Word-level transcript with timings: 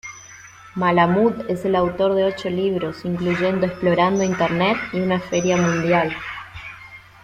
Malamud 0.73 1.45
es 1.47 1.63
el 1.63 1.75
autor 1.75 2.15
de 2.15 2.23
ocho 2.23 2.49
libros, 2.49 3.05
incluyendo 3.05 3.67
Explorando 3.67 4.23
Internet 4.23 4.75
y 4.93 4.99
una 4.99 5.19
feria 5.19 5.57
mundial. 5.57 6.11